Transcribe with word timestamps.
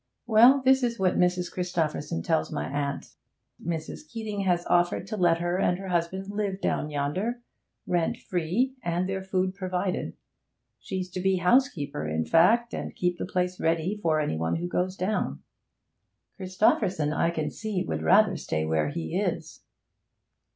Well, 0.25 0.63
this 0.65 0.81
is 0.81 0.97
what 0.97 1.19
Mrs. 1.19 1.51
Christopherson 1.51 2.23
tells 2.23 2.51
my 2.51 2.65
aunt, 2.67 3.13
Mrs. 3.63 4.09
Keeting 4.11 4.39
has 4.45 4.65
offered 4.65 5.05
to 5.05 5.15
let 5.15 5.37
her 5.37 5.59
and 5.59 5.77
her 5.77 5.89
husband 5.89 6.31
live 6.31 6.59
down 6.59 6.89
yonder, 6.89 7.43
rent 7.85 8.17
free, 8.17 8.73
and 8.83 9.07
their 9.07 9.21
food 9.23 9.53
provided. 9.53 10.13
She's 10.79 11.07
to 11.11 11.19
be 11.19 11.35
housekeeper, 11.35 12.07
in 12.07 12.25
fact, 12.25 12.73
and 12.73 12.95
keep 12.95 13.19
the 13.19 13.27
place 13.27 13.59
ready 13.59 13.95
for 14.01 14.19
any 14.19 14.37
one 14.37 14.55
who 14.55 14.67
goes 14.67 14.95
down.' 14.97 15.43
'Christopherson, 16.35 17.13
I 17.13 17.29
can 17.29 17.51
see, 17.51 17.83
would 17.83 18.01
rather 18.01 18.35
stay 18.37 18.65
where 18.65 18.87
he 18.89 19.15
is.' 19.19 19.61